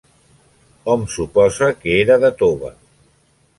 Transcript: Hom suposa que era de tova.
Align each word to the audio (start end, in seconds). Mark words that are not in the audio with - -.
Hom 0.93 1.03
suposa 1.17 1.69
que 1.83 1.95
era 1.99 2.19
de 2.27 2.35
tova. 2.43 2.75